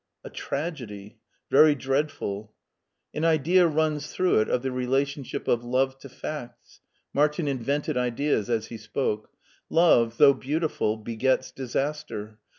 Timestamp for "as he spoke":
8.49-9.29